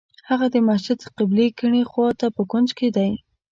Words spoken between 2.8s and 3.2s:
دی.